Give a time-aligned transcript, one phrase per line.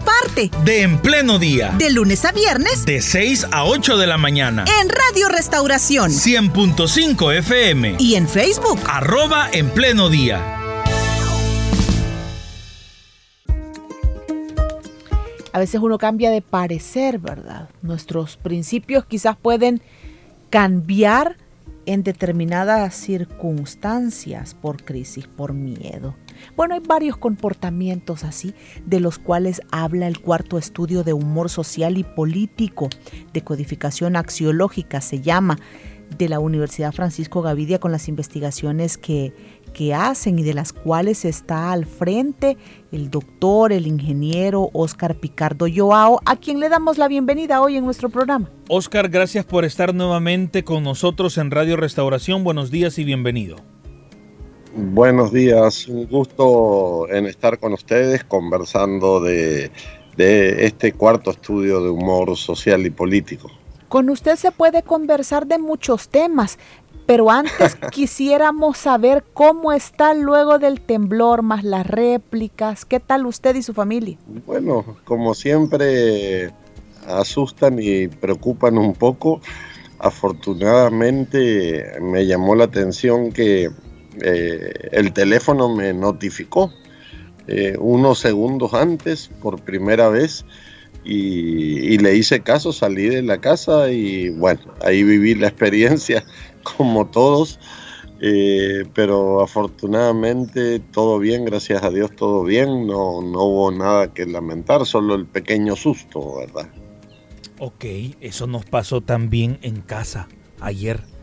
[0.00, 1.74] parte de En Pleno Día.
[1.78, 2.84] De lunes a viernes.
[2.84, 4.64] De 6 a 8 de la mañana.
[4.80, 6.10] En Radio Restauración.
[6.10, 7.96] 100.5 FM.
[7.98, 8.78] Y en Facebook.
[8.86, 10.60] Arroba En Pleno Día.
[15.52, 17.68] A veces uno cambia de parecer, ¿verdad?
[17.80, 19.82] Nuestros principios quizás pueden
[20.50, 21.36] cambiar
[21.86, 26.16] en determinadas circunstancias por crisis, por miedo.
[26.56, 31.98] Bueno, hay varios comportamientos así de los cuales habla el cuarto estudio de humor social
[31.98, 32.88] y político
[33.32, 35.58] de codificación axiológica, se llama,
[36.18, 39.32] de la Universidad Francisco Gavidia con las investigaciones que,
[39.72, 42.56] que hacen y de las cuales está al frente
[42.92, 47.84] el doctor, el ingeniero Oscar Picardo Joao, a quien le damos la bienvenida hoy en
[47.84, 48.48] nuestro programa.
[48.68, 52.44] Oscar, gracias por estar nuevamente con nosotros en Radio Restauración.
[52.44, 53.73] Buenos días y bienvenido.
[54.76, 59.70] Buenos días, un gusto en estar con ustedes conversando de,
[60.16, 63.52] este cuarto estudio de humor social y político.
[63.88, 66.58] Con usted se puede conversar de muchos temas,
[67.06, 73.54] pero antes quisiéramos saber cómo está luego del temblor, más las réplicas, ¿qué tal usted
[73.54, 74.18] y su familia?
[74.44, 76.52] Bueno, como siempre,
[77.06, 79.40] asustan y preocupan un poco.
[80.00, 83.70] Afortunadamente me llamó la atención que
[84.22, 86.72] eh, el teléfono me notificó
[87.46, 90.44] eh, unos segundos antes por primera vez
[91.04, 96.24] y, le hice caso, salí de la casa y bueno, ahí viví la experiencia
[96.62, 97.58] como todos,
[98.20, 104.24] eh, pero afortunadamente todo bien, gracias a Dios todo bien, no, no hubo nada que
[104.24, 106.70] lamentar, solo el pequeño susto, ¿verdad?
[107.58, 107.84] Ok,
[108.20, 110.28] eso nos pasó también en casa
[110.60, 111.13] ayer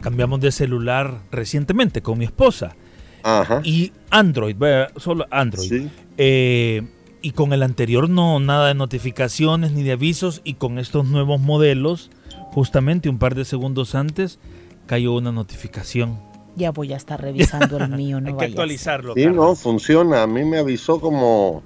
[0.00, 2.76] cambiamos de celular recientemente con mi esposa.
[3.22, 3.60] Ajá.
[3.64, 4.56] Y Android,
[4.96, 5.88] solo Android.
[6.16, 6.82] Eh,
[7.20, 10.40] y con el anterior no, nada de notificaciones ni de avisos.
[10.44, 12.10] Y con estos nuevos modelos,
[12.52, 14.38] justamente un par de segundos antes,
[14.86, 16.18] cayó una notificación.
[16.56, 19.14] Ya voy a estar revisando el mío, no Hay que actualizarlo.
[19.14, 20.22] Sí, no, funciona.
[20.22, 21.62] A mí me avisó como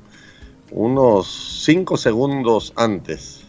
[0.70, 3.42] unos cinco segundos antes.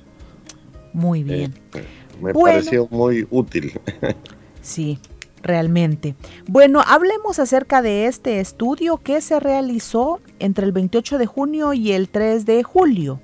[0.94, 1.54] Muy bien.
[1.74, 1.86] Eh,
[2.22, 3.80] me pareció muy útil.
[4.64, 4.98] Sí,
[5.44, 6.16] realmente.
[6.48, 11.92] Bueno, hablemos acerca de este estudio que se realizó entre el 28 de junio y
[11.92, 13.22] el 3 de julio.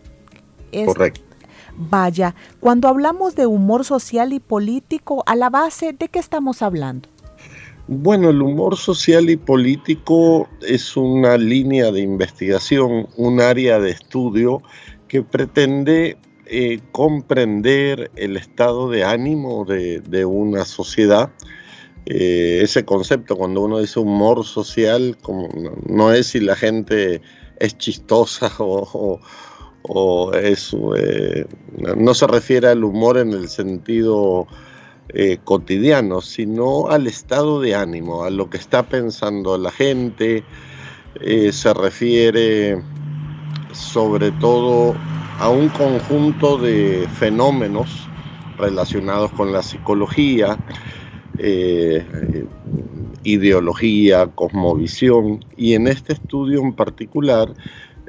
[0.86, 1.22] Correcto.
[1.76, 7.08] Vaya, cuando hablamos de humor social y político, a la base, ¿de qué estamos hablando?
[7.88, 14.62] Bueno, el humor social y político es una línea de investigación, un área de estudio
[15.08, 16.18] que pretende
[16.52, 21.30] eh, comprender el estado de ánimo de, una sociedad.
[22.08, 25.16] Eh, ese concepto, cuando uno dice humor social,
[25.86, 27.22] no, es si la gente
[27.60, 31.46] es chistosa o, es, eh,
[31.96, 34.48] no se refiere al humor en el sentido
[35.44, 40.44] cotidiano, sino al estado de ánimo, a lo que está pensando la gente,
[41.52, 42.82] se refiere
[43.72, 44.96] sobre todo
[45.40, 48.10] a un conjunto de fenómenos
[48.58, 50.58] relacionados con la psicología,
[51.38, 52.06] eh,
[53.24, 57.54] ideología, cosmovisión, y en este estudio en particular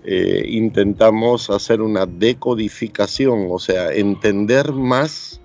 [0.05, 5.41] eh, intentamos hacer una decodificación, o sea, entender más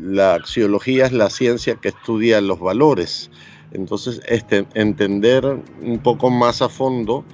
[0.00, 3.30] la axiología es la ciencia que estudia los valores.
[3.72, 5.44] Entonces, este, entender
[5.80, 7.24] un poco más a fondo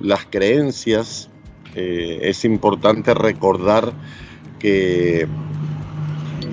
[0.00, 1.30] las creencias
[1.76, 3.92] eh, es importante recordar
[4.58, 5.28] que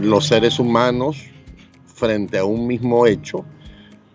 [0.01, 1.23] los seres humanos
[1.85, 3.45] frente a un mismo hecho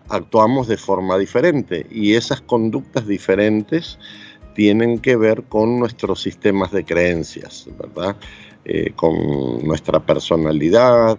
[0.07, 3.97] actuamos de forma diferente y esas conductas diferentes
[4.53, 8.15] tienen que ver con nuestros sistemas de creencias, ¿verdad?
[8.65, 11.17] Eh, con nuestra personalidad.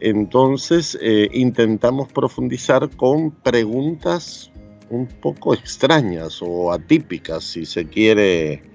[0.00, 4.50] Entonces eh, intentamos profundizar con preguntas
[4.90, 8.71] un poco extrañas o atípicas, si se quiere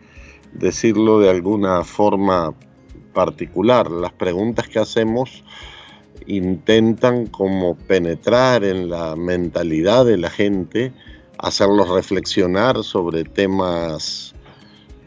[0.53, 2.53] decirlo de alguna forma
[3.13, 3.89] particular.
[3.89, 5.44] Las preguntas que hacemos
[6.27, 10.91] intentan como penetrar en la mentalidad de la gente,
[11.38, 14.35] hacerlos reflexionar sobre temas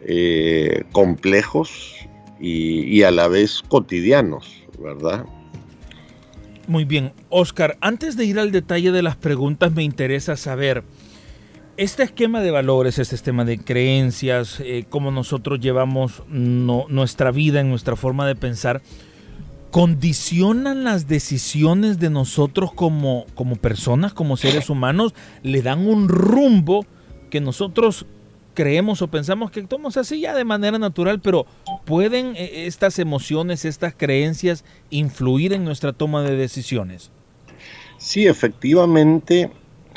[0.02, 1.94] eh, complejos
[2.40, 5.26] y, a la vez cotidianos, ¿verdad?
[6.66, 10.84] Muy bien, Oscar, antes de ir al detalle de las preguntas, me interesa saber,
[11.80, 17.70] este esquema de valores, este esquema de creencias, eh, cómo nosotros llevamos nuestra vida, en
[17.70, 18.82] nuestra forma de pensar,
[19.70, 26.84] condicionan las decisiones de nosotros como, como personas, como seres humanos, le dan un rumbo
[27.30, 28.04] que nosotros
[28.52, 31.46] creemos o pensamos que actuamos así ya de manera natural, pero
[31.86, 37.10] ¿pueden eh, estas emociones, estas creencias influir en nuestra toma de decisiones?
[37.96, 39.50] Sí, efectivamente,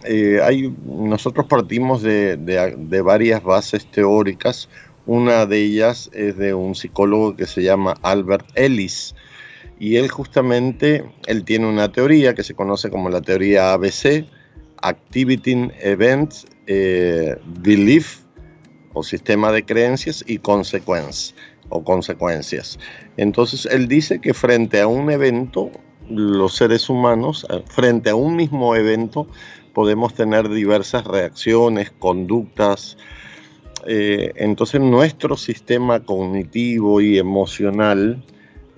[0.05, 4.69] eh, hay, nosotros partimos de, de, varias bases teóricas.
[5.05, 9.15] Una de ellas es de un psicólogo que se llama Albert Ellis.
[9.79, 14.25] Y él justamente, él tiene una teoría que se conoce como la teoría ABC,
[14.81, 18.19] Activity, Events, eh, Belief
[18.93, 21.35] o sistema de creencias y consecuencias
[21.69, 22.79] o consecuencias.
[23.17, 25.71] Entonces él dice que frente a un evento,
[26.09, 29.27] los seres humanos, eh, frente a un mismo evento,
[29.73, 32.97] podemos tener diversas reacciones, conductas.
[33.85, 38.23] Eh, entonces nuestro sistema cognitivo y emocional,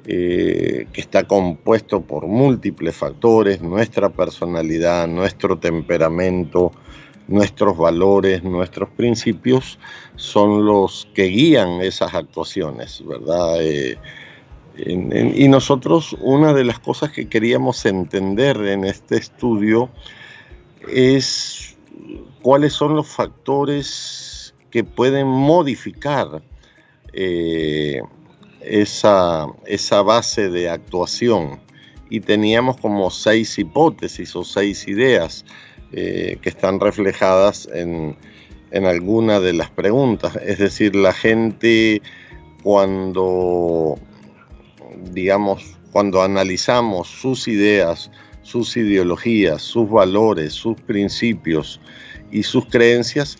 [0.07, 6.71] eh, que está compuesto por múltiples factores, nuestra personalidad, nuestro temperamento,
[7.27, 9.79] nuestros valores, nuestros principios
[10.15, 13.61] son los que guían esas actuaciones, ¿verdad?
[13.61, 13.97] Eh,
[14.77, 19.89] y nosotros una de las cosas que queríamos entender en este estudio
[20.89, 21.77] es
[22.41, 26.43] cuáles son los factores que pueden modificar
[27.13, 28.01] eh,
[28.61, 31.59] esa, esa base de actuación.
[32.09, 35.45] Y teníamos como seis hipótesis o seis ideas
[35.91, 38.17] eh, que están reflejadas en,
[38.71, 40.35] en alguna de las preguntas.
[40.35, 42.01] Es decir, la gente
[42.61, 43.97] cuando,
[45.11, 48.11] digamos, cuando analizamos sus ideas,
[48.45, 51.81] sus ideologías, sus valores, sus principios
[52.31, 53.39] y sus creencias,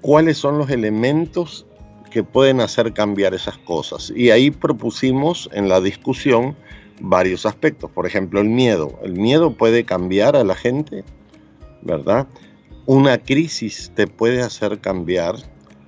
[0.00, 1.66] cuáles son los elementos
[2.12, 4.12] que pueden hacer cambiar esas cosas.
[4.14, 6.54] Y ahí propusimos en la discusión
[7.00, 7.90] varios aspectos.
[7.90, 8.96] Por ejemplo, el miedo.
[9.02, 11.02] El miedo puede cambiar a la gente,
[11.82, 12.28] ¿verdad?
[12.86, 15.34] Una crisis te puede hacer cambiar,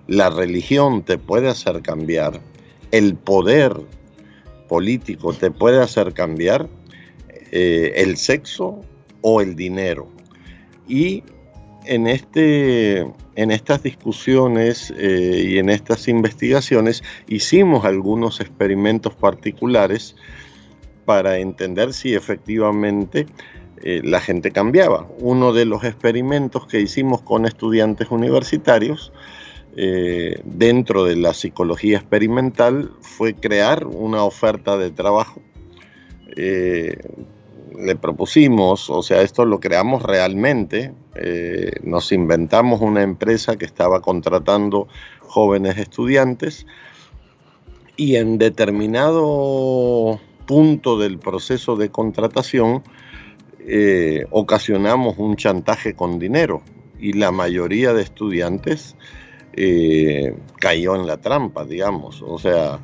[0.09, 2.41] la religión te puede hacer cambiar,
[2.91, 3.77] el poder
[4.69, 6.69] político te puede hacer cambiar,
[7.53, 8.81] eh, el sexo
[9.21, 10.09] o el dinero.
[10.89, 11.23] Y
[11.85, 13.01] en, este,
[13.37, 20.17] en estas discusiones eh, y en estas investigaciones hicimos algunos experimentos particulares
[21.05, 23.27] para entender si efectivamente
[23.83, 25.07] eh, la gente cambiaba.
[25.21, 29.13] Uno de los experimentos que hicimos con estudiantes universitarios
[30.43, 35.43] dentro de la psicología experimental fue crear una oferta de trabajo.
[36.35, 36.99] Eh,
[37.79, 40.95] le propusimos, o sea, esto lo creamos realmente,
[41.83, 44.89] nos inventamos una empresa que estaba contratando
[45.21, 46.67] jóvenes estudiantes
[47.97, 52.83] y en determinado punto del proceso de contratación
[53.69, 56.63] eh, ocasionamos un chantaje con dinero
[57.01, 58.97] y la mayoría de estudiantes
[59.55, 62.23] eh, cayó en la trampa, digamos.
[62.23, 62.79] O sea,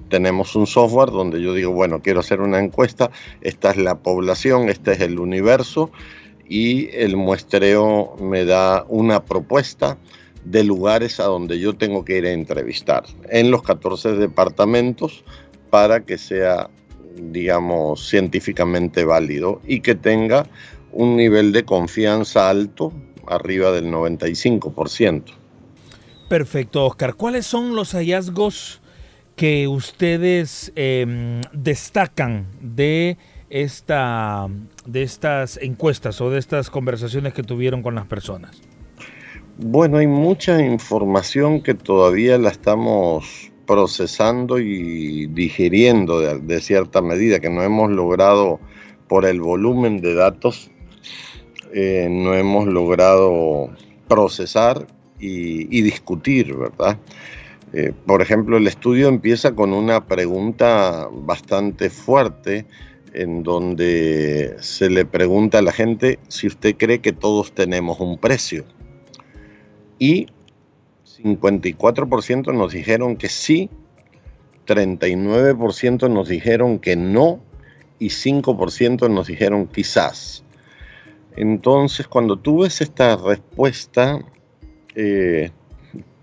[0.09, 4.69] tenemos un software donde yo digo, bueno, quiero hacer una encuesta, esta es la población,
[4.69, 5.91] este es el universo
[6.47, 9.97] y el muestreo me da una propuesta
[10.43, 15.23] de lugares a donde yo tengo que ir a entrevistar en los 14 departamentos
[15.69, 16.69] para que sea,
[17.15, 20.47] digamos, científicamente válido y que tenga
[20.91, 22.93] un nivel de confianza alto,
[23.27, 25.23] arriba del 95%.
[26.27, 27.15] Perfecto, Oscar.
[27.15, 28.81] ¿Cuáles son los hallazgos
[29.35, 33.17] que ustedes em, destacan de,
[33.49, 34.47] esta,
[34.85, 38.61] de estas encuestas o de estas conversaciones que tuvieron con las personas?
[39.57, 47.49] Bueno, hay mucha información que todavía la estamos procesando y digiriendo de, cierta medida, que
[47.49, 48.59] no hemos logrado
[49.07, 50.71] por el volumen de datos,
[51.73, 53.69] eh, no hemos logrado
[54.07, 54.87] procesar
[55.19, 56.97] y, discutir, ¿verdad?
[57.73, 62.65] Eh, por ejemplo, el estudio empieza con una pregunta bastante fuerte
[63.13, 68.17] en donde se le pregunta a la gente si usted cree que todos tenemos un
[68.17, 68.65] precio.
[69.99, 70.27] Y
[71.21, 73.69] 54% nos dijeron que sí,
[74.65, 77.41] 39% nos dijeron que no
[77.97, 80.43] y 5% nos dijeron quizás.
[81.39, 84.19] Entonces, cuando tú ves esta respuesta,
[84.93, 85.51] eh,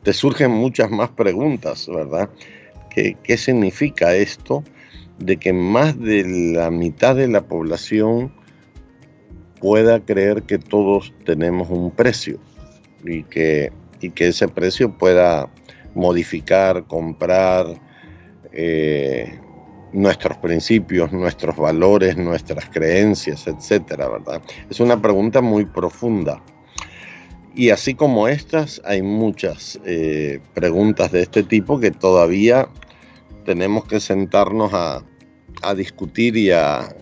[0.03, 2.29] te surgen muchas más preguntas, ¿verdad?
[2.91, 4.63] ¿Qué, ¿Qué significa esto
[5.19, 8.31] de que más de la mitad de la población
[9.59, 12.39] pueda creer que todos tenemos un precio
[13.03, 15.49] y que, y que ese precio pueda
[15.95, 17.67] modificar, comprar
[18.53, 19.41] eh,
[19.97, 24.43] nuestros principios, nuestros valores, nuestras creencias, etcétera, ¿verdad?
[24.69, 26.43] Es una pregunta muy profunda.
[27.55, 32.69] Y así como estas, hay muchas eh, preguntas de este tipo que todavía
[33.47, 35.03] tenemos que sentarnos a,
[35.75, 36.95] discutir y a,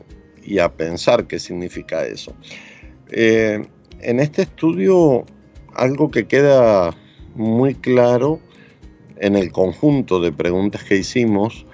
[0.76, 2.32] pensar qué significa eso.
[3.10, 3.66] Eh,
[4.02, 5.24] en este estudio,
[5.74, 6.94] algo que queda
[7.34, 8.38] muy claro
[9.16, 11.66] en el conjunto de preguntas que hicimos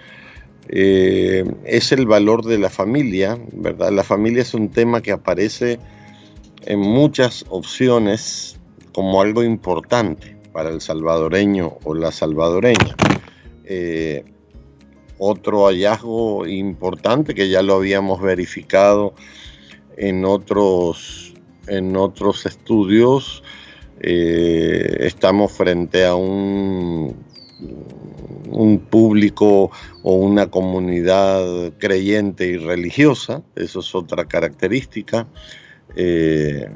[0.72, 3.90] eh, es el valor de la familia, ¿verdad?
[3.90, 5.80] La familia es un tema que aparece
[6.64, 8.60] en muchas opciones
[8.92, 12.94] como algo importante para el salvadoreño o la salvadoreña.
[13.64, 14.24] Eh,
[15.18, 19.14] otro hallazgo importante que ya lo habíamos verificado
[19.96, 21.34] en otros,
[21.66, 23.42] en otros estudios,
[24.00, 27.16] eh, estamos frente a un,
[28.50, 29.70] un público
[30.02, 35.26] o una comunidad creyente y religiosa, eso es otra característica.
[35.96, 36.68] Eh,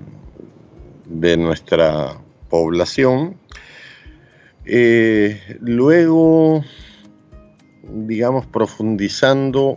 [1.07, 3.37] de nuestra población.
[4.65, 6.65] Eh, luego,
[7.83, 9.77] digamos, profundizando,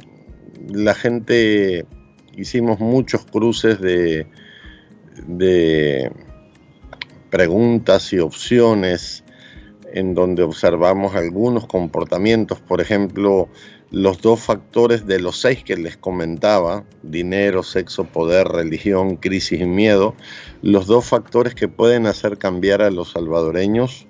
[0.70, 1.86] la gente,
[2.36, 4.28] hicimos muchos cruces de,
[5.28, 6.12] de
[7.30, 9.24] preguntas y opciones
[9.94, 13.50] en donde observamos algunos comportamientos, por ejemplo,
[13.90, 19.66] los dos factores de los seis que les comentaba, dinero, sexo, poder, religión, crisis y
[19.66, 20.16] miedo,
[20.62, 24.08] los dos factores que pueden hacer cambiar a los salvadoreños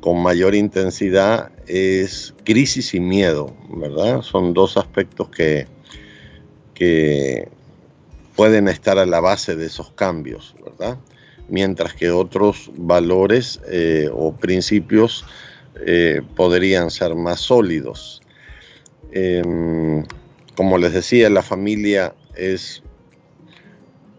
[0.00, 4.22] con mayor intensidad es crisis y miedo, ¿verdad?
[4.22, 5.66] Son dos aspectos que,
[6.74, 7.48] que
[8.36, 10.98] pueden estar a la base de esos cambios, ¿verdad?
[11.48, 15.24] Mientras que otros valores eh, o principios
[15.86, 18.20] eh, podrían ser más sólidos.
[19.12, 20.04] Em,
[20.56, 22.82] como les decía, la familia es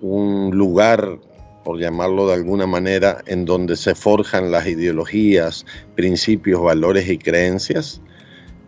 [0.01, 1.19] un lugar,
[1.63, 8.01] por llamarlo de alguna manera, en donde se forjan las ideologías, principios, valores y creencias.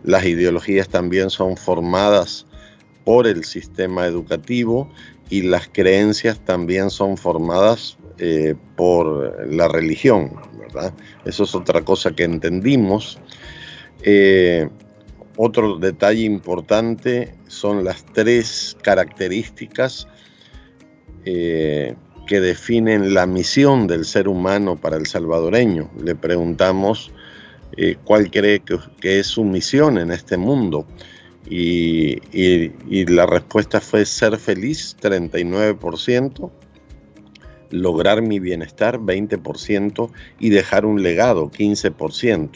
[0.04, 2.46] Las ideologías también son formadas
[3.04, 4.88] por el sistema educativo
[5.30, 10.92] y las creencias también son formadas eh, por la religión, ¿verdad?
[11.24, 13.18] Eso es otra cosa que entendimos.
[14.02, 14.68] Eh,
[15.36, 20.06] otro detalle importante son las tres características
[21.24, 21.94] eh,
[22.26, 25.90] que definen la misión del ser humano para el salvadoreño.
[26.02, 27.12] Le preguntamos
[28.04, 30.86] cuál cree que, es su misión en este mundo.
[31.48, 32.20] Y
[33.06, 36.50] la respuesta fue ser feliz, 39%,
[37.72, 42.50] lograr mi bienestar, 20%, y dejar un legado, 15%.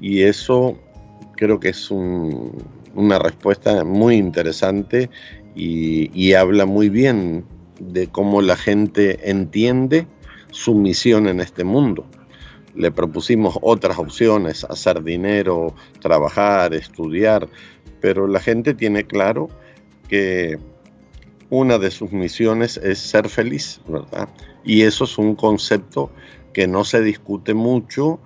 [0.00, 0.78] Y eso
[1.36, 5.10] creo que es una respuesta muy interesante
[5.54, 7.44] y, habla muy bien
[7.78, 10.06] de cómo la gente entiende
[10.50, 12.06] su misión en este mundo.
[12.76, 17.48] le propusimos otras opciones, hacer dinero, trabajar, estudiar,
[18.00, 19.48] pero la gente tiene claro
[20.08, 20.58] que
[21.50, 24.28] una de sus misiones es ser feliz, ¿verdad?
[24.64, 26.10] Y eso es un concepto
[26.52, 28.20] que no se discute mucho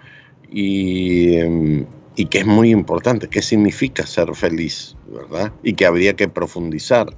[0.50, 3.28] y, em, y que es muy importante.
[3.28, 5.52] ¿Qué significa ser feliz, verdad?
[5.62, 7.16] Y que habría que profundizar.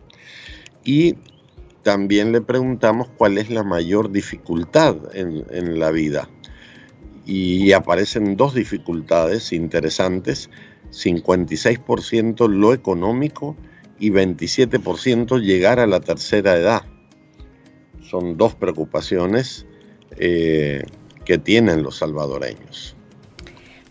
[0.84, 1.16] Y
[1.82, 6.28] también le preguntamos cuál es la mayor dificultad en la vida.
[7.26, 10.50] Y aparecen dos dificultades interesantes,
[10.90, 13.56] 56% lo económico
[14.00, 16.82] y 27% llegar a la tercera edad.
[18.02, 19.66] Son dos preocupaciones
[20.16, 20.82] eh,
[21.24, 22.96] que tienen los salvadoreños.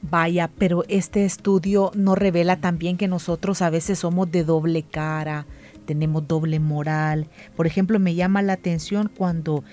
[0.01, 5.46] Vaya, pero este estudio no revela también que nosotros a veces somos de doble cara,
[5.86, 7.30] tenemos doble moral.
[7.56, 9.63] Por ejemplo, me llama la atención cuando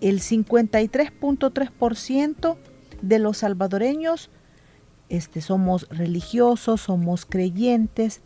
[0.00, 2.56] el 53.3%
[3.02, 4.30] de los salvadoreños
[5.08, 8.20] este, somos religiosos, somos creyentes,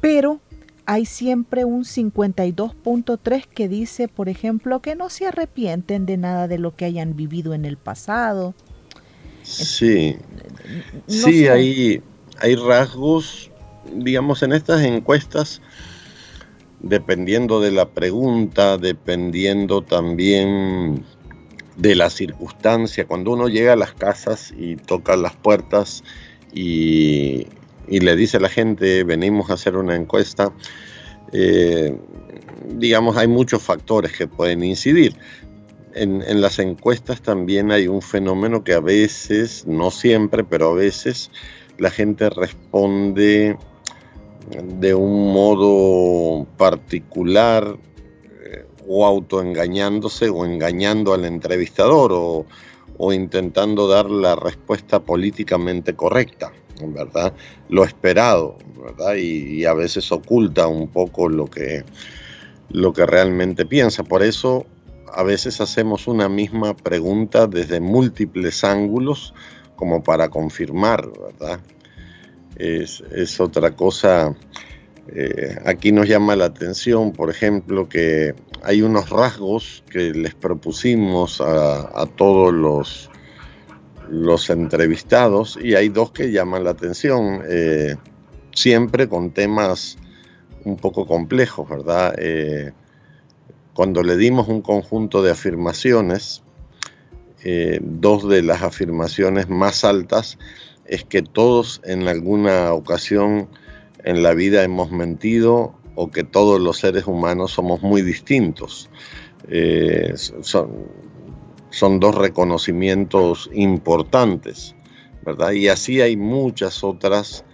[0.00, 0.40] pero
[0.86, 6.58] hay siempre un 52.3 que dice, por ejemplo, que no se arrepienten de nada de
[6.58, 8.54] lo que hayan vivido en el pasado.
[9.42, 10.16] Sí,
[11.06, 12.02] sí, hay,
[12.40, 13.50] hay rasgos,
[13.94, 15.60] digamos, en estas encuestas,
[16.80, 21.04] dependiendo de la pregunta, dependiendo también
[21.76, 26.04] de la circunstancia, cuando uno llega a las casas y toca las puertas
[26.52, 27.46] y
[27.88, 30.52] y le dice a la gente, venimos a hacer una encuesta,
[31.32, 31.96] eh,
[32.68, 35.16] digamos, hay muchos factores que pueden incidir.
[35.94, 41.30] En, las encuestas también hay un fenómeno que a veces, no siempre, pero a veces
[41.78, 43.56] la gente responde
[44.62, 47.78] de un modo particular
[48.44, 52.10] eh, o autoengañándose o engañando al entrevistador
[52.96, 56.52] o intentando dar la respuesta políticamente correcta.
[56.82, 57.32] ¿Verdad?
[57.68, 59.14] Lo esperado, ¿verdad?
[59.16, 61.84] Y, a veces oculta un poco lo que,
[62.70, 64.02] lo que realmente piensa.
[64.04, 64.66] Por eso
[65.12, 69.34] a veces hacemos una misma pregunta desde múltiples ángulos
[69.76, 71.60] como para confirmar, ¿verdad?
[72.56, 74.34] Es, otra cosa.
[75.08, 81.40] Eh, aquí nos llama la atención, por ejemplo, que hay unos rasgos que les propusimos
[81.40, 83.10] a, a todos los
[84.14, 87.96] los entrevistados y hay dos que llaman la atención, eh,
[88.54, 89.98] siempre con temas
[90.64, 92.14] un poco complejos, ¿verdad?
[92.18, 92.72] Eh,
[93.74, 96.42] cuando le dimos un conjunto de afirmaciones,
[97.42, 100.38] eh, dos de las afirmaciones más altas
[100.86, 103.48] es que todos en alguna ocasión
[104.04, 108.88] en la vida hemos mentido o que todos los seres humanos somos muy distintos.
[110.42, 110.70] son,
[111.74, 114.76] son dos reconocimientos importantes,
[115.24, 115.52] ¿verdad?
[115.52, 117.44] Y así hay muchas otras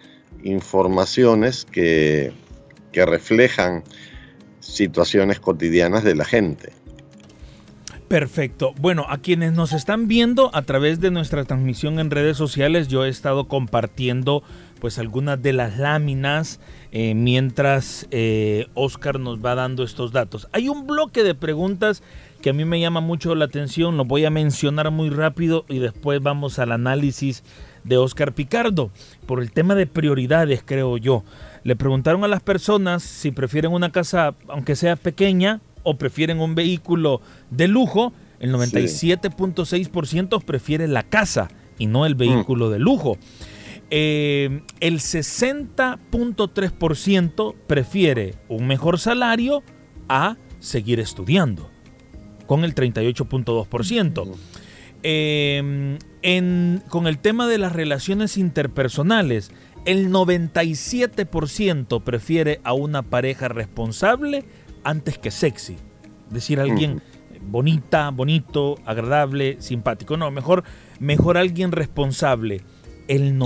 [0.44, 2.32] informaciones que,
[2.92, 3.82] que reflejan
[4.60, 6.72] situaciones cotidianas de la gente.
[8.08, 8.74] Perfecto.
[8.78, 13.04] Bueno, a quienes nos están viendo a través de nuestra transmisión en redes sociales, yo
[13.04, 14.42] he estado compartiendo
[14.80, 16.60] pues algunas de las láminas
[16.92, 20.48] eh, mientras eh, Oscar nos va dando estos datos.
[20.52, 22.02] Hay un bloque de preguntas
[22.42, 25.78] que a mí me llama mucho la atención, lo voy a mencionar muy rápido y
[25.78, 27.44] después vamos al análisis
[27.84, 28.90] de Oscar Picardo
[29.26, 31.22] por el tema de prioridades, creo yo.
[31.62, 36.54] Le preguntaron a las personas si prefieren una casa, aunque sea pequeña, o prefieren un
[36.54, 38.12] vehículo de lujo.
[38.38, 43.18] El 97.6% prefiere la casa y no el vehículo de lujo.
[43.90, 49.62] Eh, el 60.3% prefiere un mejor salario
[50.08, 51.68] a seguir estudiando
[52.46, 54.36] con el 38.2%.
[55.02, 55.98] Em,
[56.88, 59.50] con el tema de las relaciones interpersonales,
[59.86, 64.44] el 97% prefiere a una pareja responsable
[64.84, 65.76] antes que sexy.
[66.28, 67.02] Es decir, alguien
[67.40, 70.16] bonita, bonito, agradable, simpático.
[70.16, 70.64] No, mejor,
[70.98, 72.60] mejor alguien responsable.
[73.10, 73.42] El,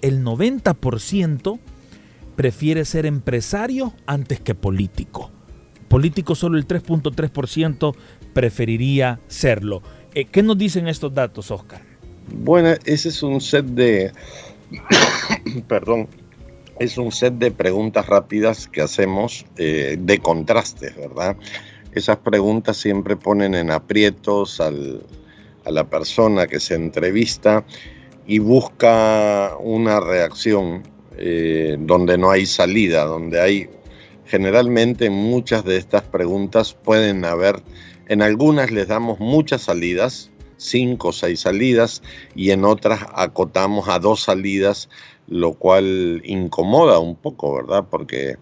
[0.00, 1.58] el 90%
[2.36, 5.32] prefiere ser empresario antes que político.
[5.88, 7.96] Político solo el 3.3%
[8.32, 9.82] preferiría serlo.
[10.14, 11.82] Eh, ¿Qué nos dicen estos datos, Oscar?
[12.32, 14.12] Bueno, ese es un set de,
[15.66, 16.06] perdón,
[16.78, 21.36] es un set de preguntas rápidas que hacemos eh, de contrastes, ¿verdad?
[21.90, 24.70] Esas preguntas siempre ponen en aprietos a
[25.68, 27.64] la persona que se entrevista
[28.28, 30.84] y busca una reacción
[31.16, 33.68] eh, donde no hay salida, donde hay
[34.26, 37.62] generalmente muchas de estas preguntas pueden haber
[38.08, 42.02] en algunas les damos muchas salidas, cinco o seis salidas
[42.34, 44.88] y en otras acotamos a dos salidas,
[45.26, 47.84] lo cual incomoda un poco, ¿verdad?
[47.90, 48.36] Porque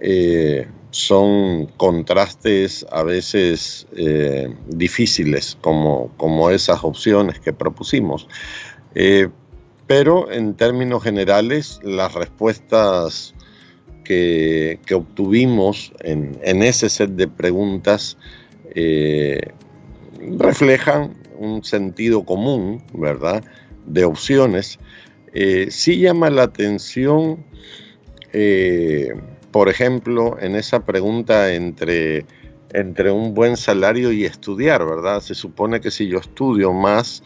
[0.00, 8.28] eh, son contrastes a veces eh, difíciles como, como, esas opciones que propusimos.
[8.94, 9.28] Eh,
[9.86, 13.34] pero en términos generales, las respuestas
[14.04, 18.16] que, obtuvimos en, ese set de preguntas
[20.38, 23.42] reflejan un sentido común, ¿verdad?,
[23.86, 24.78] de opciones.
[25.68, 27.44] sí llama la atención
[29.52, 32.24] por ejemplo, en esa pregunta entre,
[32.72, 35.20] entre un buen salario y estudiar, ¿verdad?
[35.20, 37.22] Se supone que si yo estudio más,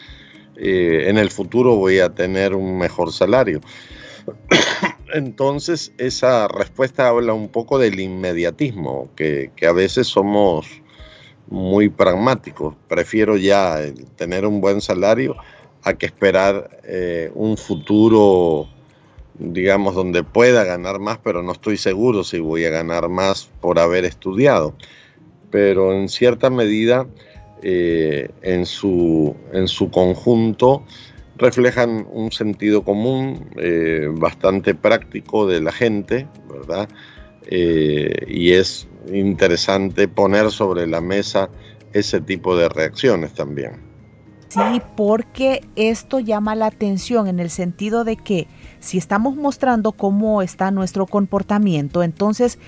[0.57, 3.61] eh, en el futuro voy a tener un mejor salario.
[5.15, 10.67] Entonces, esa respuesta habla un poco del inmediatismo, que, a veces somos
[11.49, 12.75] muy pragmáticos.
[12.89, 13.79] Prefiero ya
[14.17, 15.37] tener un buen salario
[15.83, 18.69] a que esperar eh, un futuro
[19.39, 23.79] digamos, donde pueda ganar más, pero no estoy seguro si voy a ganar más por
[23.79, 24.75] haber estudiado.
[25.51, 27.07] Pero en cierta medida,
[27.63, 30.85] eh, en, su, en su conjunto,
[31.37, 36.89] reflejan un sentido común eh, bastante práctico de la gente, ¿verdad?
[37.47, 41.51] Eh, y es interesante poner sobre la mesa
[41.93, 43.87] ese tipo de reacciones también.
[44.49, 48.47] Sí, porque esto llama la atención en el sentido de que
[48.79, 52.59] si estamos mostrando cómo está nuestro comportamiento, entonces,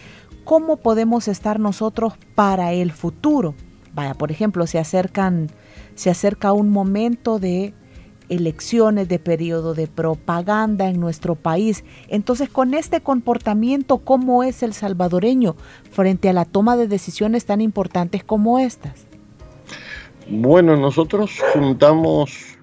[0.45, 3.55] ¿cómo podemos estar nosotros para el futuro?
[4.19, 5.49] Por ejemplo, se acercan,
[5.95, 7.75] se acerca un momento de
[8.29, 11.85] elecciones, de periodo de propaganda en nuestro país.
[12.09, 15.57] Entonces, con este comportamiento, ¿cómo es el salvadoreño
[15.91, 19.07] frente a la toma de decisiones tan importantes como estas?
[20.29, 22.59] Bueno, nosotros juntamos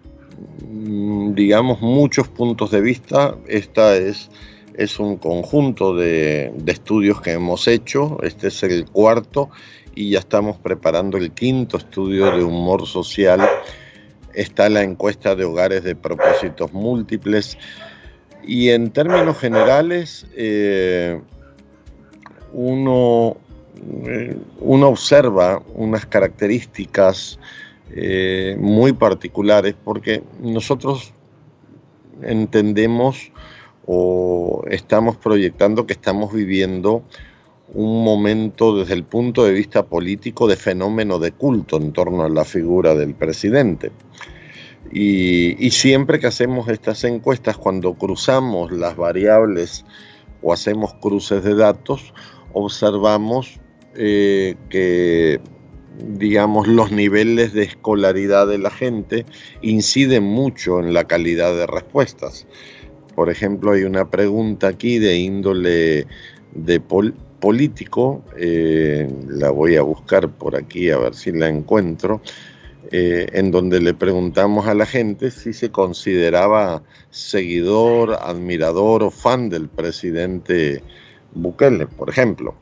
[0.61, 3.35] Mm, digamos, muchos puntos de vista.
[3.47, 4.29] Esta es,
[4.75, 8.17] es un conjunto de, estudios que hemos hecho.
[8.23, 9.49] Este es el cuarto
[9.95, 13.41] y ya estamos preparando el quinto estudio de humor social.
[14.33, 17.57] Está la encuesta de hogares de propósitos múltiples.
[18.43, 21.19] Y en términos generales, eh,
[22.51, 23.37] uno,
[24.05, 27.39] eh, uno observa unas características
[27.91, 31.13] eh, muy particulares porque nosotros
[32.21, 33.31] entendemos
[33.85, 37.03] o estamos proyectando que estamos viviendo
[37.73, 42.29] un momento desde el punto de vista político de fenómeno de culto en torno a
[42.29, 43.91] la figura del presidente.
[44.91, 49.83] Y, siempre que hacemos estas encuestas, cuando cruzamos las variables
[50.41, 52.13] o hacemos cruces de datos,
[52.53, 53.59] observamos
[53.95, 55.41] eh, que
[55.97, 59.25] digamos, los niveles de escolaridad de la gente
[59.61, 62.47] inciden mucho en la calidad de respuestas.
[63.15, 66.05] Por ejemplo, hay una pregunta aquí de índole
[66.53, 66.79] de
[67.45, 72.19] político, eh, la voy a buscar por aquí a ver si la encuentro,
[72.91, 76.81] eh, en donde le preguntamos a la gente si se consideraba
[77.11, 80.81] seguidor, admirador o fan del presidente
[81.35, 82.55] Bukele, por ejemplo.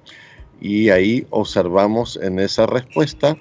[0.60, 3.38] Y ahí observamos en esa respuesta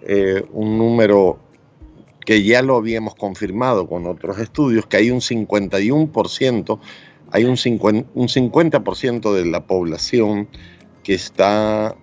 [0.00, 1.38] eh, un número
[2.24, 6.78] que ya lo habíamos confirmado con otros estudios, que hay un 51%,
[7.32, 10.48] hay un 50%, de la población
[11.02, 11.96] que está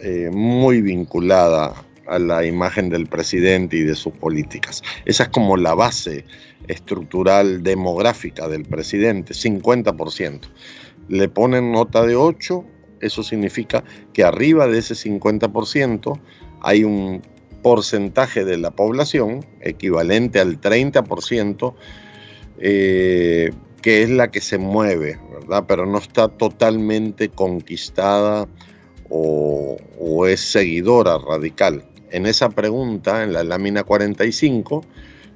[0.00, 1.74] eh, muy vinculada
[2.06, 4.82] a la imagen del presidente y de sus políticas.
[5.04, 6.24] Esa es como la base
[6.68, 10.40] estructural demográfica del presidente, 50%.
[11.08, 12.64] Le ponen nota de 8
[13.04, 16.18] eso significa que arriba de ese 50%
[16.62, 17.22] hay un
[17.62, 21.74] porcentaje de la población equivalente al 30%
[22.58, 23.52] eh,
[23.84, 25.66] que es la que se mueve, ¿verdad?
[25.68, 28.48] Pero no está totalmente conquistada
[29.10, 29.76] o,
[30.26, 31.84] es seguidora radical.
[32.10, 34.86] En esa pregunta, en la lámina 45,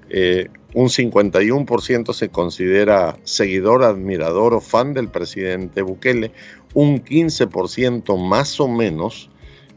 [0.09, 6.33] eh, un 51% se considera seguidor, admirador o fan del presidente Bukele,
[6.73, 9.29] un 15% más o menos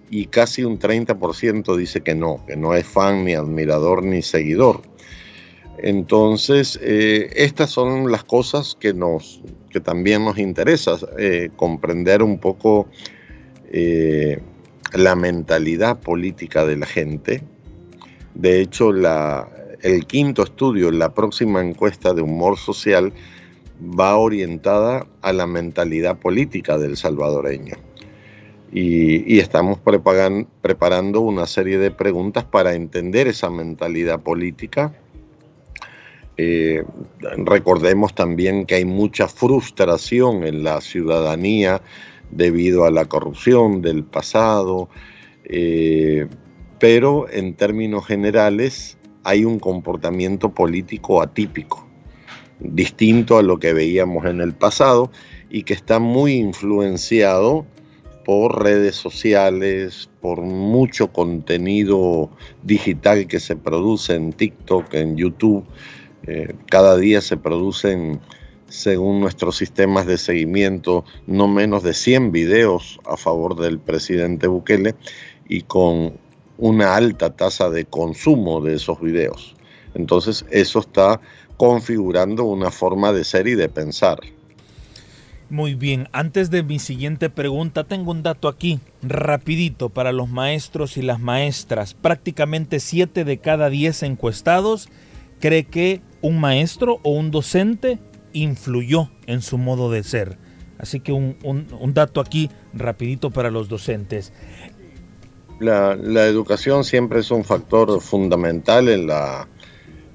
[0.09, 4.81] y casi un 30% dice que no, que no es fan ni admirador ni seguidor.
[5.81, 9.41] Entonces, eh, estas son las cosas que, nos,
[9.71, 12.87] que también nos interesa, eh, comprender un poco
[13.71, 14.39] eh,
[14.93, 17.41] la mentalidad política de la gente.
[18.35, 23.11] De hecho, el quinto estudio, la próxima encuesta de humor social,
[23.81, 27.75] va orientada a la mentalidad política del salvadoreño.
[28.71, 34.93] y, estamos preparando una serie de preguntas para entender esa mentalidad política.
[36.37, 36.83] Eh,
[37.45, 41.81] recordemos también que hay mucha frustración en la ciudadanía
[42.31, 44.89] debido a la corrupción del pasado,
[45.45, 46.27] eh,
[46.79, 51.87] pero en términos generales hay un comportamiento político atípico,
[52.59, 55.11] distinto a lo que veíamos en el pasado
[55.49, 57.65] y que está muy influenciado
[58.25, 62.29] por redes sociales, por mucho contenido
[62.63, 65.65] digital que se produce en TikTok, en YouTube.
[66.27, 68.19] Eh, cada día se producen,
[68.67, 74.95] según nuestros sistemas de seguimiento, no menos de 100 videos a favor del presidente Bukele
[75.47, 76.13] y con
[76.57, 79.55] una alta tasa de consumo de esos videos.
[79.93, 81.19] Entonces eso está
[81.57, 84.19] configurando una forma de ser y de pensar.
[85.49, 90.95] Muy bien, antes de mi siguiente pregunta, tengo un dato aquí, rapidito, para los maestros
[90.95, 91.93] y las maestras.
[91.93, 94.87] Prácticamente 7 de cada 10 encuestados
[95.41, 97.99] cree que un maestro o un docente
[98.31, 100.37] influyó en su modo de ser.
[100.77, 104.31] Así que un, dato aquí rapidito para los docentes.
[105.59, 105.93] La,
[106.25, 109.47] educación siempre es un factor fundamental en la,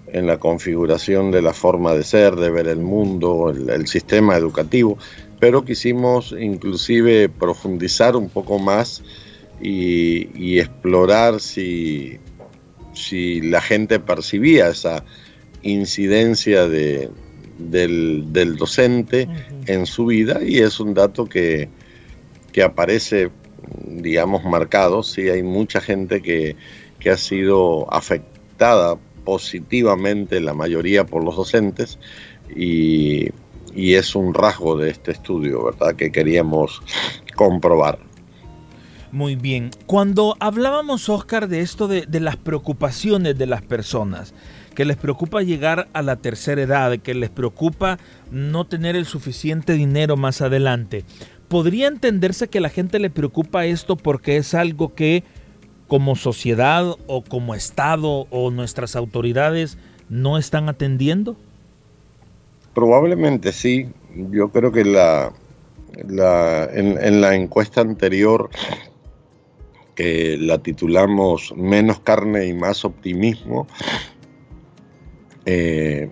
[0.08, 4.98] en la configuración de la forma de ser, de ver el mundo, el sistema educativo
[5.38, 9.02] pero quisimos inclusive profundizar un poco más
[9.60, 12.18] y, explorar si,
[12.96, 15.04] si, la gente percibía esa
[15.62, 17.10] incidencia de,
[17.58, 19.28] del, docente
[19.66, 21.68] en su vida y es un dato que,
[22.52, 23.30] que aparece,
[23.84, 25.02] digamos, marcado.
[25.02, 26.56] Sí, hay mucha gente que,
[26.98, 31.98] que ha sido afectada positivamente, la mayoría por los docentes,
[32.54, 33.30] y
[33.76, 35.94] y es un rasgo de este estudio, ¿verdad?
[35.94, 36.82] Que queríamos
[37.36, 37.98] comprobar.
[39.12, 39.70] Muy bien.
[39.86, 44.34] Cuando hablábamos, Oscar, de esto de, las preocupaciones de las personas,
[44.74, 47.98] que les preocupa llegar a la tercera edad, que les preocupa
[48.30, 51.04] no tener el suficiente dinero más adelante,
[51.48, 55.24] ¿podría entenderse que la gente le preocupa esto porque es algo que
[55.88, 61.36] como sociedad o como Estado o nuestras autoridades no están atendiendo?
[62.74, 63.88] Probablemente sí.
[64.30, 65.32] Yo creo que la,
[65.94, 68.50] en, la encuesta anterior,
[69.96, 73.66] que la titulamos Menos carne y más optimismo,
[75.44, 76.08] eh,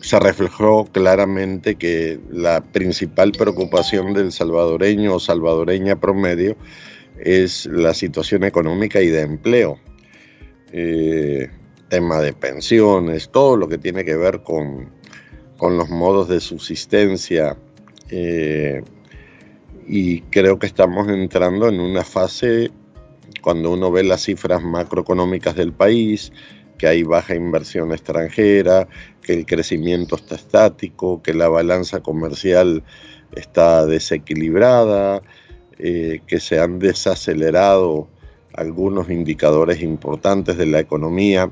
[0.00, 6.56] se reflejó claramente que la principal preocupación del salvadoreño o salvadoreña promedio
[7.18, 9.78] es la situación económica y de empleo.
[10.72, 11.48] Eh,
[11.88, 14.90] tema de pensiones, todo lo que tiene que ver con
[15.62, 17.56] con los modos de subsistencia
[18.10, 18.82] eh,
[19.86, 22.72] y creo que estamos entrando en una fase
[23.42, 26.32] cuando uno ve las cifras macroeconómicas del país,
[26.78, 28.88] que hay baja inversión extranjera,
[29.20, 32.82] que el crecimiento está estático, que la balanza comercial
[33.36, 35.22] está desequilibrada,
[35.78, 38.08] eh, que se han desacelerado
[38.54, 41.50] algunos indicadores importantes de la economía.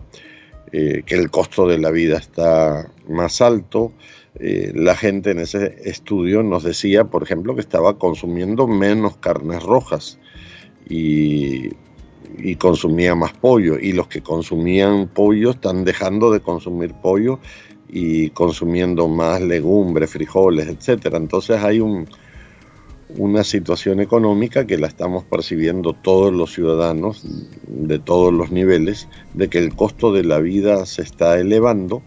[0.72, 3.92] Eh, que el costo de la vida está más alto.
[4.38, 9.64] Eh, la gente en ese estudio nos decía, por ejemplo, que estaba consumiendo menos carnes
[9.64, 10.20] rojas
[10.90, 11.70] y,
[12.58, 13.78] consumía más pollo.
[13.78, 17.38] Y los que consumían pollo están dejando de consumir pollo
[17.88, 21.14] y consumiendo más legumbres, frijoles, etc.
[21.14, 22.06] Entonces hay un,
[23.16, 27.24] una situación económica que la estamos percibiendo todos los ciudadanos
[27.66, 32.02] de todos los niveles, de que el costo de la vida se está elevando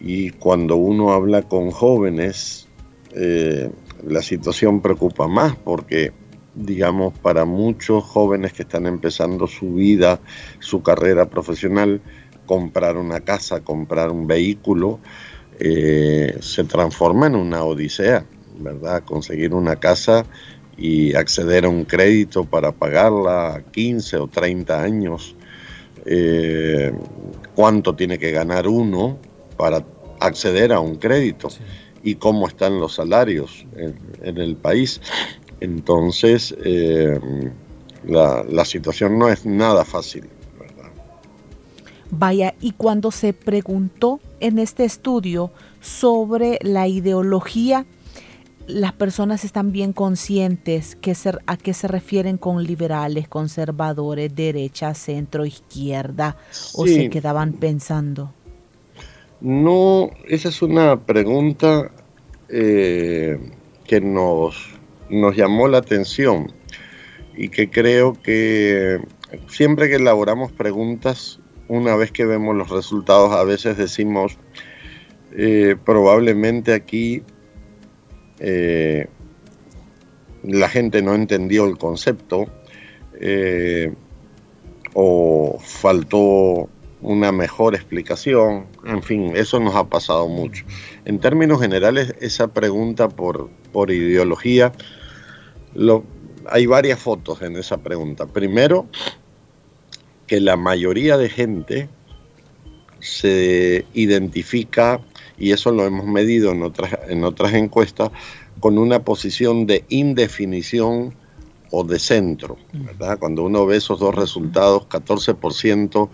[0.00, 2.68] y cuando uno habla con jóvenes,
[3.14, 3.70] eh,
[4.06, 6.12] la situación preocupa más porque,
[6.60, 10.20] digamos, para muchos jóvenes que están empezando su vida,
[10.58, 12.00] su carrera profesional,
[12.46, 15.00] comprar una casa, comprar un vehículo,
[15.58, 18.24] eh, se transforma en una odisea
[18.60, 19.02] ¿verdad?
[19.04, 20.24] Conseguir una casa
[20.76, 25.34] y acceder a un crédito para pagarla a 15 o 30 años.
[26.06, 26.92] Eh,
[27.54, 29.18] ¿Cuánto tiene que ganar uno
[29.56, 29.84] para
[30.20, 31.48] acceder a un crédito?
[32.02, 35.02] Y cómo están los salarios en, el país.
[35.60, 37.18] Entonces, eh,
[38.06, 40.24] la, la situación no es nada fácil.
[42.12, 47.86] Vaya, y cuando se preguntó en este estudio sobre la ideología
[48.74, 51.14] las personas están bien conscientes que
[51.46, 56.36] a qué se refieren con liberales, conservadores, derecha, centro, izquierda,
[56.74, 58.32] o se quedaban pensando?
[59.40, 61.90] No, esa es una pregunta
[62.48, 63.38] eh,
[63.84, 64.56] que nos,
[65.10, 66.52] nos llamó la atención.
[67.36, 69.00] y que creo que
[69.48, 74.36] siempre que elaboramos preguntas, una vez que vemos los resultados, a veces decimos,
[75.36, 77.22] eh, probablemente aquí
[78.40, 79.06] eh,
[80.42, 82.46] la gente no entendió el concepto
[83.20, 83.94] eh,
[84.94, 86.68] o faltó
[87.02, 90.64] una mejor explicación, en fin, eso nos ha pasado mucho.
[91.04, 94.72] En términos generales, esa pregunta por, por ideología,
[96.48, 98.26] hay varias fotos en esa pregunta.
[98.26, 98.86] Primero,
[100.26, 101.88] que la mayoría de gente
[103.00, 105.00] se identifica,
[105.38, 108.10] y eso lo hemos medido en otras, en otras encuestas,
[108.60, 111.14] con una posición de indefinición
[111.70, 112.58] o de centro.
[112.72, 113.18] ¿verdad?
[113.18, 116.08] Cuando uno ve esos dos resultados, 14%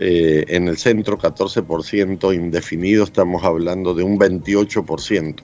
[0.00, 5.42] eh, en el centro, 14% indefinido, estamos hablando de un 28%.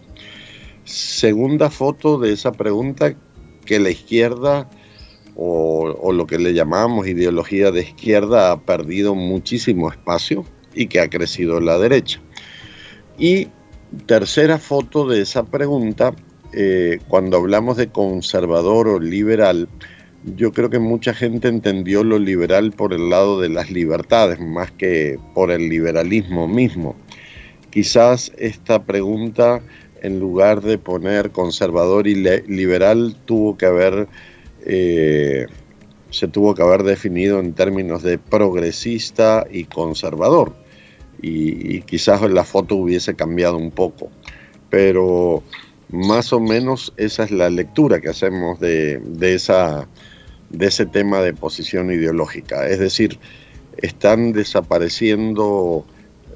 [0.84, 3.14] Segunda foto de esa pregunta,
[3.64, 4.68] que la izquierda
[5.36, 10.44] o, lo que le llamamos ideología de izquierda ha perdido muchísimo espacio
[10.74, 12.20] y que ha crecido la derecha.
[13.18, 13.48] Y
[14.06, 16.14] tercera foto de esa pregunta,
[16.52, 19.68] eh, cuando hablamos de conservador o liberal,
[20.36, 24.70] yo creo que mucha gente entendió lo liberal por el lado de las libertades, más
[24.72, 26.94] que por el liberalismo mismo.
[27.70, 29.62] Quizás esta pregunta,
[30.02, 34.08] en lugar de poner conservador y liberal, tuvo que haber,
[34.64, 35.46] eh,
[36.10, 40.54] se tuvo que haber definido en términos de progresista y conservador.
[41.22, 44.10] Y, quizás la foto hubiese cambiado un poco.
[44.70, 45.42] Pero
[45.90, 49.88] más o menos esa es la lectura que hacemos de, de esa
[50.50, 52.68] de ese tema de posición ideológica.
[52.68, 53.18] Es decir,
[53.78, 55.86] están desapareciendo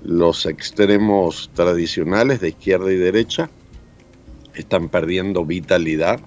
[0.04, 3.50] los extremos tradicionales de izquierda y derecha,
[4.54, 6.20] están perdiendo vitalidad.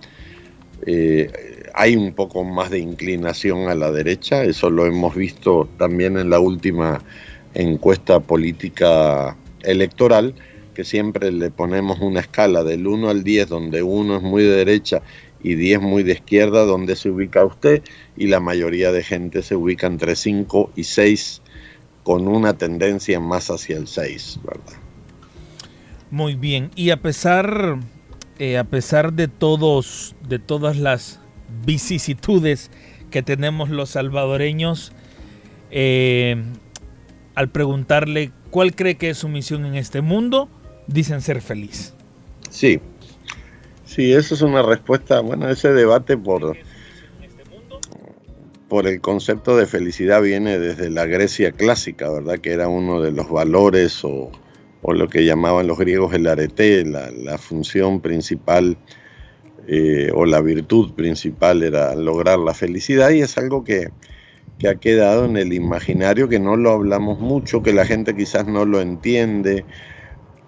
[0.85, 1.31] Eh,
[1.73, 6.29] hay un poco más de inclinación a la derecha, eso lo hemos visto también en
[6.29, 7.01] la última
[7.53, 10.33] encuesta política electoral,
[10.73, 14.57] que siempre le ponemos una escala del 1 al 10, donde uno es muy de
[14.57, 15.01] derecha
[15.41, 17.83] y 10 muy de izquierda, donde se ubica usted,
[18.15, 21.41] y la mayoría de gente se ubica entre 5 y 6,
[22.07, 24.79] con una tendencia más hacia el 6, ¿verdad?
[26.09, 27.79] Muy bien, y a pesar,
[28.39, 31.19] eh, a pesar de todos, de todas las
[31.65, 32.71] vicisitudes
[33.11, 34.93] que tenemos los salvadoreños,
[35.69, 36.41] eh,
[37.35, 40.47] al preguntarle cuál cree que es su misión en este mundo,
[40.87, 41.93] dicen ser feliz.
[42.49, 42.79] Sí,
[43.87, 46.57] Sí, eso es una respuesta, bueno, ese debate por,
[48.67, 52.39] por el concepto de felicidad viene desde la Grecia clásica, ¿verdad?
[52.39, 54.31] Que era uno de los valores o,
[54.83, 58.77] lo que llamaban los griegos el arete, la, función principal
[59.67, 63.89] eh, o la virtud principal era lograr la felicidad y es algo que,
[64.59, 68.47] que ha quedado en el imaginario, que no lo hablamos mucho, que la gente quizás
[68.47, 69.65] no lo entiende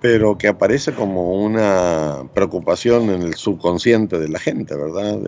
[0.01, 5.19] pero que aparece como una preocupación en el subconsciente de la gente, ¿verdad?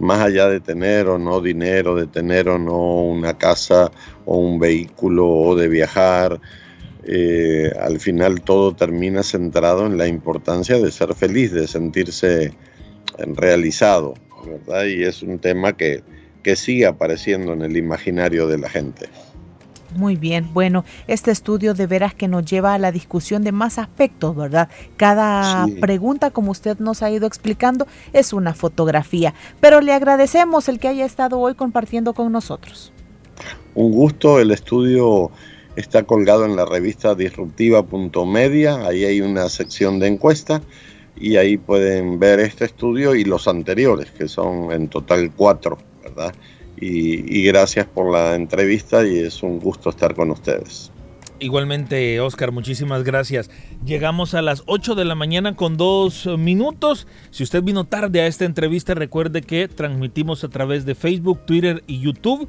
[0.00, 3.90] más allá de tener o no dinero, de tener o no una casa
[4.24, 6.40] o un vehículo o de viajar,
[7.04, 12.52] eh, al final todo termina centrado en la importancia de ser feliz, de sentirse
[13.34, 14.14] realizado,
[14.46, 14.84] ¿verdad?
[14.84, 16.02] Y es un tema que,
[16.42, 19.08] que sigue apareciendo en el imaginario de la gente.
[19.96, 23.78] Muy bien, bueno, este estudio de veras que nos lleva a la discusión de más
[23.78, 24.68] aspectos, ¿verdad?
[24.96, 30.78] Cada pregunta, como usted nos ha ido explicando, es una fotografía, pero le agradecemos el
[30.78, 32.92] que haya estado hoy compartiendo con nosotros.
[33.74, 35.30] Un gusto, el estudio
[35.76, 40.60] está colgado en la revista disruptiva.media, ahí hay una sección de encuesta
[41.16, 46.34] y ahí pueden ver este estudio y los anteriores, que son en total cuatro, ¿verdad?
[46.80, 50.90] Y, gracias por la entrevista y es un gusto estar con ustedes.
[51.40, 53.48] Igualmente, Oscar, muchísimas gracias.
[53.84, 57.06] Llegamos a las 8 de la mañana con dos minutos.
[57.30, 61.84] Si usted vino tarde a esta entrevista, recuerde que transmitimos a través de Facebook, Twitter
[61.86, 62.48] y YouTube.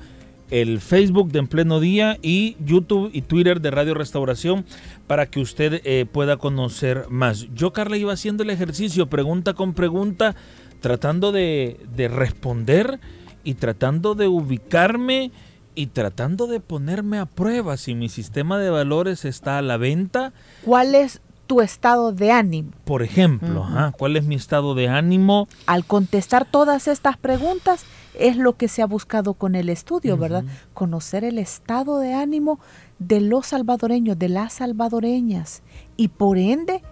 [0.50, 4.66] El Facebook de En Pleno Día y YouTube y Twitter de Radio Restauración
[5.06, 7.48] para que usted eh, pueda conocer más.
[7.54, 10.36] Yo, Carla, iba haciendo el ejercicio, pregunta con pregunta,
[10.82, 13.00] tratando de, de responder
[13.44, 15.32] y tratando de ubicarme
[15.76, 20.34] y tratando de ponerme a prueba si mi sistema de valores está a la venta.
[20.66, 22.72] ¿Cuál es tu estado de ánimo?
[22.86, 23.66] Por ejemplo,
[23.98, 25.48] ¿cuál es mi estado de ánimo?
[25.66, 30.44] Al contestar todas estas preguntas es lo que se ha buscado con el estudio, ¿verdad?
[30.74, 32.60] Conocer el estado de ánimo
[33.00, 35.64] de los salvadoreños, de las salvadoreñas
[35.96, 36.84] y por ende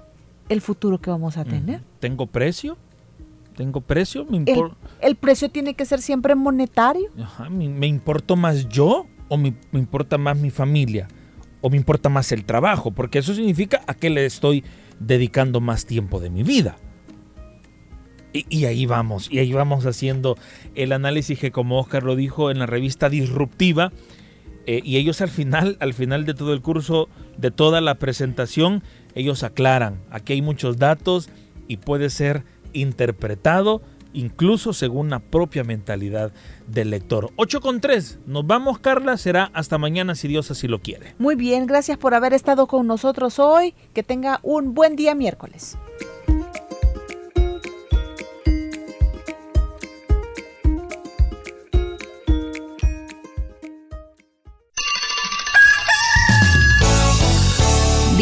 [0.50, 1.82] el futuro que vamos a tener.
[2.00, 2.78] ¿Tengo precio?
[3.58, 4.24] ¿Tengo precio?
[4.26, 4.45] ¿Me
[5.01, 7.10] el, precio tiene que ser siempre monetario?
[7.49, 11.08] ¿me, importo más yo o me, importa más mi familia?
[11.62, 12.91] ¿O me importa más el trabajo?
[12.91, 14.64] Porque eso significa a qué le estoy
[14.99, 16.78] dedicando más tiempo de mi vida.
[18.32, 20.38] Y, ahí vamos, y ahí vamos haciendo
[20.76, 23.91] el análisis que como Oscar lo dijo en la revista Disruptiva,
[24.68, 28.84] eh, y ellos al final, al final de todo el curso, de toda la presentación,
[29.16, 31.32] ellos aclaran, aquí hay muchos datos
[31.68, 32.43] y puede ser
[32.74, 33.82] interpretado
[34.13, 36.32] incluso según la propia mentalidad
[36.68, 37.32] del lector.
[37.36, 41.13] 8 con 3, nos vamos Carla, será hasta mañana si Dios así lo quiere.
[41.20, 45.78] Muy bien, gracias por haber estado con nosotros hoy, que tenga un buen día miércoles.